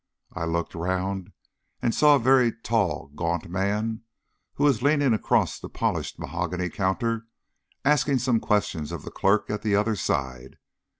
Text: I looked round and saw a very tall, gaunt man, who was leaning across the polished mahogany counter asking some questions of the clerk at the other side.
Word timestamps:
I 0.33 0.45
looked 0.45 0.73
round 0.73 1.31
and 1.79 1.93
saw 1.93 2.15
a 2.15 2.19
very 2.19 2.51
tall, 2.51 3.11
gaunt 3.15 3.47
man, 3.47 4.01
who 4.55 4.63
was 4.63 4.81
leaning 4.81 5.13
across 5.13 5.59
the 5.59 5.69
polished 5.69 6.17
mahogany 6.17 6.71
counter 6.71 7.27
asking 7.85 8.17
some 8.17 8.39
questions 8.39 8.91
of 8.91 9.03
the 9.03 9.11
clerk 9.11 9.51
at 9.51 9.61
the 9.61 9.75
other 9.75 9.95
side. 9.95 10.57